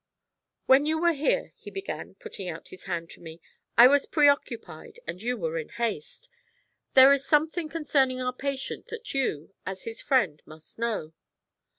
'When 0.65 0.87
you 0.87 0.99
were 0.99 1.13
here,' 1.13 1.51
he 1.55 1.69
began, 1.69 2.15
putting 2.15 2.49
out 2.49 2.69
his 2.69 2.85
hand 2.85 3.11
to 3.11 3.21
me, 3.21 3.39
'I 3.77 3.87
was 3.89 4.07
preoccupied 4.07 4.99
and 5.05 5.21
you 5.21 5.37
were 5.37 5.59
in 5.59 5.69
haste. 5.69 6.27
There 6.95 7.11
is 7.13 7.23
something 7.23 7.69
concerning 7.69 8.19
our 8.19 8.33
patient 8.33 8.87
that 8.87 9.13
you, 9.13 9.53
as 9.63 9.83
his 9.83 10.01
friend, 10.01 10.41
must 10.43 10.79
know. 10.79 11.13